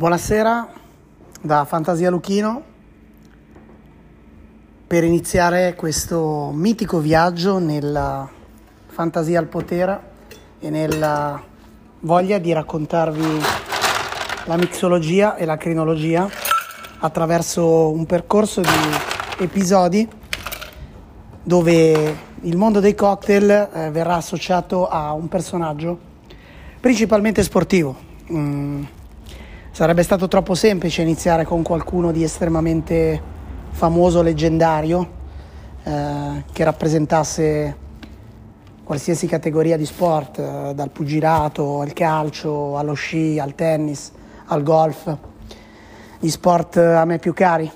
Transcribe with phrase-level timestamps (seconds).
[0.00, 0.66] Buonasera
[1.42, 2.62] da Fantasia Luchino
[4.86, 8.26] per iniziare questo mitico viaggio nella
[8.86, 10.00] fantasia al potere
[10.58, 11.38] e nella
[12.00, 13.40] voglia di raccontarvi
[14.46, 16.26] la mixologia e la crinologia
[17.00, 18.68] attraverso un percorso di
[19.40, 20.08] episodi
[21.42, 25.98] dove il mondo dei cocktail eh, verrà associato a un personaggio
[26.80, 27.94] principalmente sportivo.
[28.32, 28.84] Mm
[29.80, 33.18] Sarebbe stato troppo semplice iniziare con qualcuno di estremamente
[33.70, 35.10] famoso, leggendario,
[35.84, 37.76] eh, che rappresentasse
[38.84, 44.12] qualsiasi categoria di sport, eh, dal pugilato al calcio, allo sci, al tennis,
[44.48, 45.16] al golf,
[46.18, 47.72] gli sport a me più cari.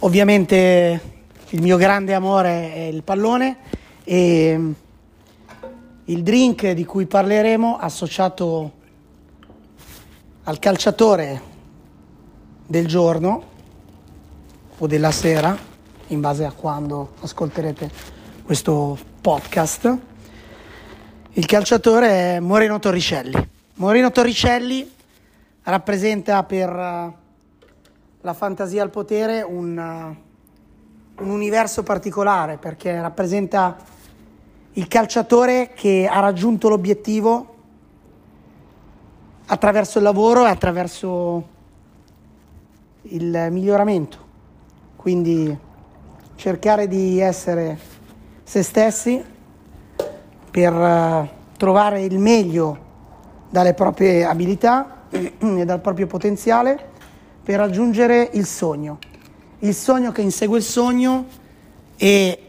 [0.00, 1.00] Ovviamente
[1.48, 3.56] il mio grande amore è il pallone
[4.04, 4.60] e
[6.04, 8.76] il drink di cui parleremo associato
[10.48, 11.42] al calciatore
[12.66, 13.42] del giorno
[14.78, 15.54] o della sera,
[16.06, 17.90] in base a quando ascolterete
[18.44, 19.98] questo podcast.
[21.32, 23.48] Il calciatore è Moreno Torricelli.
[23.74, 24.90] Moreno Torricelli
[25.64, 27.12] rappresenta per eh,
[28.22, 33.76] la fantasia al potere un, uh, un universo particolare perché rappresenta
[34.72, 37.56] il calciatore che ha raggiunto l'obiettivo
[39.50, 41.48] attraverso il lavoro e attraverso
[43.02, 44.26] il miglioramento.
[44.96, 45.56] Quindi
[46.36, 47.78] cercare di essere
[48.42, 49.22] se stessi
[50.50, 52.86] per eh, trovare il meglio
[53.50, 55.32] dalle proprie abilità e
[55.64, 56.90] dal proprio potenziale
[57.42, 58.98] per raggiungere il sogno.
[59.60, 61.26] Il sogno che insegue il sogno
[61.96, 62.42] e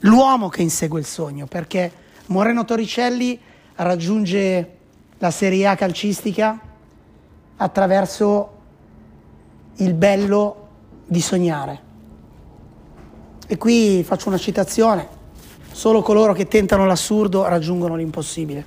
[0.00, 1.90] l'uomo che insegue il sogno, perché
[2.26, 3.38] Moreno Torricelli
[3.76, 4.78] raggiunge
[5.22, 6.58] la Serie A calcistica
[7.56, 8.50] attraverso
[9.76, 10.66] il bello
[11.06, 11.80] di sognare.
[13.46, 15.06] E qui faccio una citazione,
[15.70, 18.64] solo coloro che tentano l'assurdo raggiungono l'impossibile.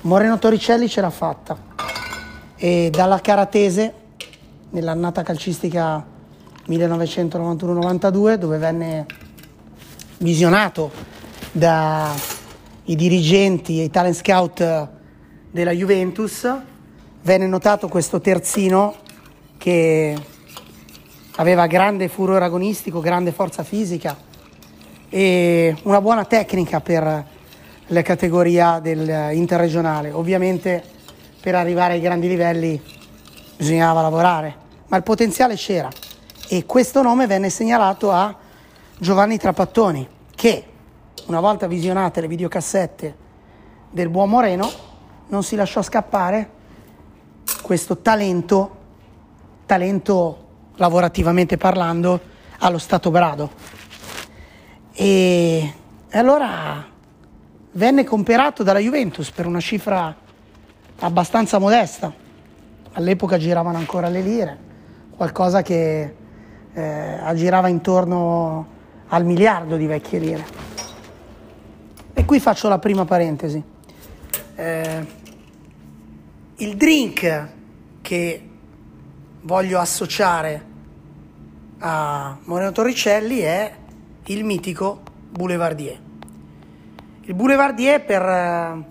[0.00, 1.56] Moreno Torricelli ce l'ha fatta
[2.56, 3.94] e dalla Caratese,
[4.70, 6.04] nell'annata calcistica
[6.66, 9.06] 1991-92, dove venne
[10.18, 10.90] visionato
[11.52, 12.16] dai
[12.82, 15.02] dirigenti e i talent scout
[15.54, 16.52] della Juventus
[17.22, 18.96] venne notato questo terzino
[19.56, 20.16] che
[21.36, 24.18] aveva grande furore agonistico, grande forza fisica
[25.08, 27.26] e una buona tecnica per
[27.86, 30.10] la categoria dell'interregionale.
[30.10, 30.82] Ovviamente
[31.40, 32.82] per arrivare ai grandi livelli
[33.56, 34.56] bisognava lavorare,
[34.88, 35.88] ma il potenziale c'era
[36.48, 38.34] e questo nome venne segnalato a
[38.98, 40.64] Giovanni Trapattoni che
[41.26, 43.16] una volta visionate le videocassette
[43.92, 44.93] del buon Moreno
[45.28, 46.50] non si lasciò scappare
[47.62, 48.76] questo talento,
[49.66, 50.38] talento
[50.76, 52.20] lavorativamente parlando,
[52.58, 53.50] allo stato brado.
[54.92, 55.74] E,
[56.12, 56.86] allora
[57.72, 60.14] venne comperato dalla Juventus per una cifra
[61.00, 62.12] abbastanza modesta.
[62.92, 64.58] All'epoca giravano ancora le lire,
[65.16, 66.14] qualcosa che
[66.72, 68.66] eh, aggirava intorno
[69.08, 70.44] al miliardo di vecchie lire.
[72.12, 73.72] E qui faccio la prima parentesi.
[74.56, 75.06] Eh,
[76.58, 77.48] il drink
[78.00, 78.48] che
[79.40, 80.64] voglio associare
[81.78, 83.74] a Moreno Torricelli è
[84.26, 85.00] il mitico
[85.30, 85.98] Boulevardier.
[87.22, 88.84] Il Boulevardier per,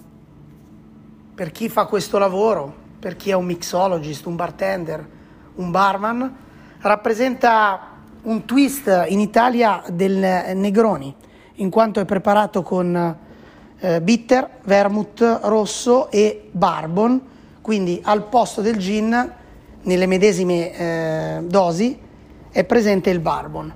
[1.33, 5.07] per chi fa questo lavoro, per chi è un mixologist, un bartender,
[5.55, 6.35] un barman,
[6.79, 7.91] rappresenta
[8.23, 11.15] un twist in Italia del Negroni,
[11.55, 13.31] in quanto è preparato con
[13.83, 17.21] eh, bitter, vermouth rosso e barbon,
[17.59, 19.31] quindi al posto del gin,
[19.81, 21.99] nelle medesime eh, dosi,
[22.49, 23.73] è presente il barbon.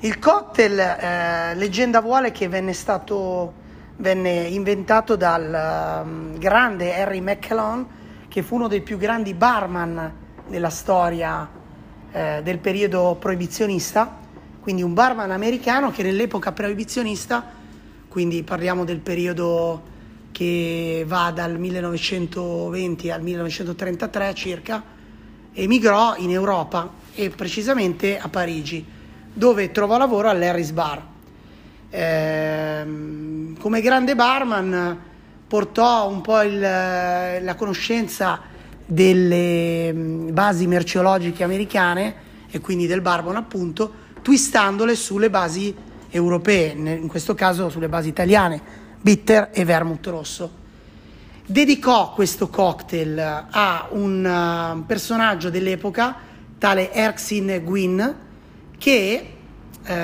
[0.00, 3.52] Il cocktail, eh, leggenda vuole che venne, stato,
[3.98, 7.86] venne inventato dal um, grande Harry McCallum,
[8.26, 10.14] che fu uno dei più grandi barman
[10.48, 11.48] della storia
[12.10, 14.16] eh, del periodo proibizionista,
[14.60, 17.57] quindi un barman americano che nell'epoca proibizionista
[18.08, 19.96] quindi parliamo del periodo
[20.32, 24.82] che va dal 1920 al 1933 circa,
[25.52, 28.84] emigrò in Europa e precisamente a Parigi,
[29.32, 31.02] dove trovò lavoro all'Harris Bar.
[31.90, 32.86] Eh,
[33.58, 34.98] come grande barman
[35.48, 38.40] portò un po' il, la conoscenza
[38.84, 42.14] delle mm, basi merceologiche americane
[42.50, 45.74] e quindi del barbon appunto, twistandole sulle basi
[46.10, 48.60] europee, in questo caso sulle basi italiane,
[49.00, 50.50] bitter e vermouth rosso.
[51.50, 56.16] dedicò questo cocktail a un uh, personaggio dell'epoca,
[56.58, 58.02] tale Erskine Gwynn,
[58.76, 59.32] che
[59.84, 59.94] eh,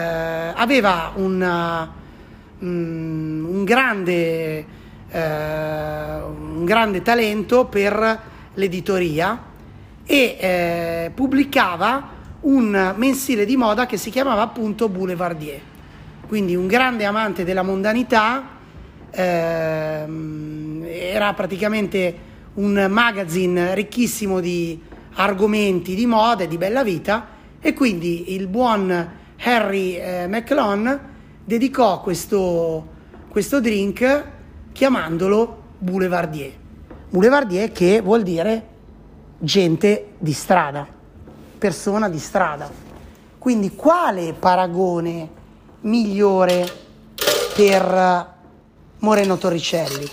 [0.54, 4.66] aveva un, uh, un, grande,
[5.10, 8.20] eh, un, grande, talento per
[8.54, 9.38] l'editoria
[10.06, 12.08] e eh, pubblicava
[12.40, 15.72] un mensile di moda che si chiamava appunto Boulevardier.
[16.26, 18.48] Quindi un grande amante della mondanità,
[19.10, 24.80] ehm, era praticamente un magazine ricchissimo di
[25.14, 27.28] argomenti di moda e di bella vita
[27.60, 31.12] e quindi il buon Harry eh, McClone
[31.44, 32.86] dedicò questo,
[33.28, 34.24] questo drink
[34.72, 36.52] chiamandolo Boulevardier.
[37.10, 38.72] Boulevardier che vuol dire
[39.38, 40.86] gente di strada,
[41.58, 42.70] persona di strada.
[43.38, 45.42] Quindi quale paragone
[45.84, 46.66] migliore
[47.54, 48.32] per
[48.98, 50.08] Moreno Torricelli?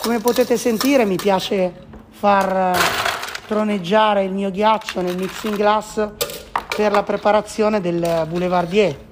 [0.00, 2.78] Come potete sentire mi piace far eh,
[3.46, 6.08] troneggiare il mio ghiaccio nel mixing glass
[6.74, 9.06] per la preparazione del boulevardier.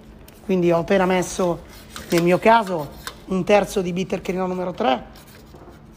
[0.44, 1.62] Quindi ho appena messo,
[2.10, 2.90] nel mio caso,
[3.26, 5.04] un terzo di bitter crino numero 3,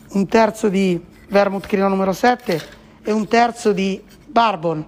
[0.10, 2.62] un terzo di vermouth crino numero 7
[3.04, 4.86] e un terzo di bourbon.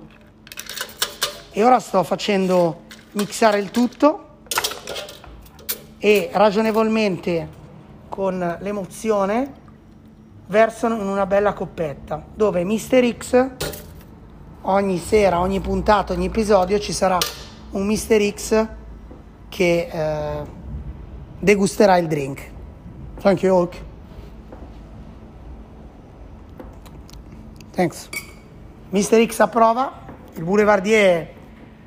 [1.51, 4.29] E ora sto facendo mixare il tutto
[6.03, 7.47] e ragionevolmente
[8.09, 9.53] con l'emozione
[10.47, 13.49] versano in una bella coppetta dove Mister X
[14.61, 17.19] ogni sera, ogni puntata, ogni episodio ci sarà
[17.71, 18.67] un Mister X
[19.47, 20.41] che eh,
[21.37, 22.49] degusterà il drink.
[23.21, 23.81] Thank you, Hulk.
[27.73, 28.09] Thanks.
[28.89, 29.99] Mister X approva.
[30.33, 31.29] Il Boulevardier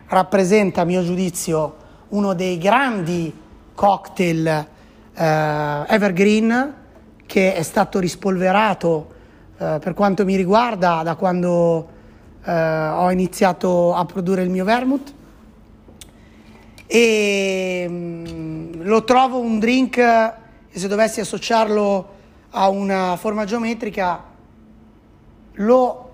[0.07, 1.77] rappresenta, a mio giudizio,
[2.11, 3.43] uno dei grandi
[3.75, 4.67] cocktail
[5.15, 6.75] eh, evergreen
[7.27, 9.13] che è stato rispolverato
[9.59, 11.89] eh, per quanto mi riguarda da quando
[12.45, 15.13] eh, ho iniziato a produrre il mio vermouth.
[16.87, 22.13] E mh, mm, lo trovo un drink e se dovessi associarlo
[22.51, 24.23] a una forma geometrica
[25.59, 26.11] lo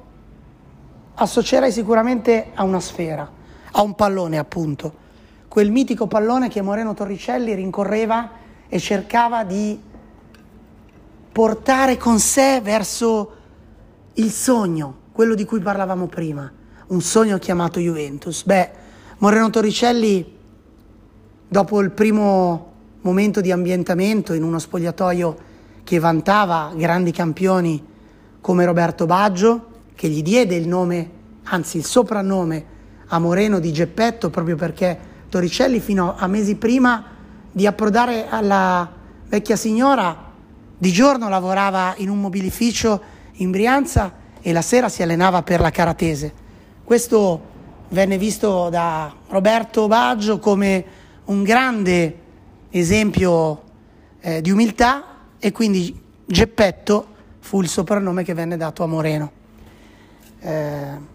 [1.14, 3.30] associerei sicuramente a una sfera,
[3.72, 4.99] a un pallone appunto,
[5.50, 8.30] quel mitico pallone che Moreno Torricelli rincorreva
[8.68, 9.76] e cercava di
[11.32, 13.32] portare con sé verso
[14.14, 16.48] il sogno, quello di cui parlavamo prima,
[16.86, 18.44] un sogno chiamato Juventus.
[18.44, 18.70] Beh,
[19.18, 20.36] Moreno Torricelli,
[21.48, 25.36] dopo il primo momento di ambientamento in uno spogliatoio
[25.82, 27.84] che vantava grandi campioni
[28.40, 29.66] come Roberto Baggio,
[29.96, 31.10] che gli diede il nome,
[31.42, 32.64] anzi il soprannome
[33.08, 37.04] a Moreno di Geppetto, proprio perché Torricelli fino a mesi prima
[37.50, 38.86] di approdare alla
[39.28, 40.28] vecchia signora
[40.76, 43.00] di giorno lavorava in un mobilificio
[43.34, 44.12] in Brianza
[44.42, 46.32] e la sera si allenava per la karatese.
[46.84, 47.48] Questo
[47.90, 50.84] venne visto da Roberto Baggio come
[51.26, 52.18] un grande
[52.70, 53.62] esempio
[54.20, 55.04] eh, di umiltà
[55.38, 57.06] e quindi Geppetto
[57.38, 59.32] fu il soprannome che venne dato a Moreno.
[60.40, 61.08] Eh,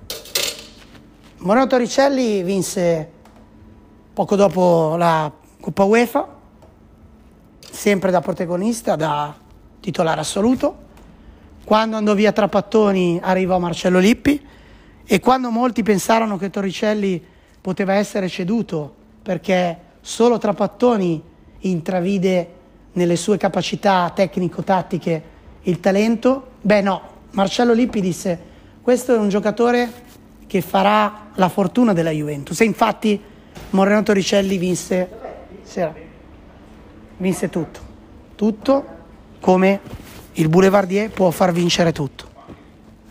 [1.37, 3.09] Moreno Torricelli vinse
[4.15, 5.29] poco dopo la
[5.59, 6.25] Coppa UEFA,
[7.69, 9.35] sempre da protagonista, da
[9.81, 10.83] titolare assoluto.
[11.65, 14.41] Quando andò via Trapattoni arrivò Marcello Lippi.
[15.03, 17.21] E quando molti pensarono che Torricelli
[17.59, 21.21] poteva essere ceduto perché solo Trapattoni
[21.59, 22.53] intravide
[22.93, 25.23] nelle sue capacità tecnico-tattiche
[25.63, 28.39] il talento, beh no, Marcello Lippi disse
[28.81, 29.91] questo è un giocatore
[30.47, 33.33] che farà la fortuna della Juventus e infatti
[33.71, 35.09] Moreno Torricelli vinse,
[37.17, 37.79] vinse tutto,
[38.35, 38.85] tutto
[39.39, 39.79] come
[40.33, 42.27] il Boulevardier può far vincere tutto,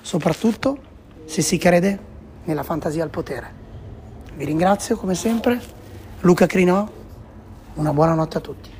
[0.01, 0.79] soprattutto
[1.25, 1.99] se si crede
[2.45, 3.63] nella fantasia al potere.
[4.35, 5.61] Vi ringrazio come sempre,
[6.21, 6.89] Luca Crinò,
[7.75, 8.74] una buona notte a tutti.